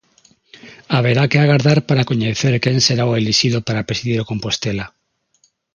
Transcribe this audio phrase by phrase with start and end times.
[0.95, 4.85] Haberá que agardar para coñecer quen será o elixido para presidir o Compostela.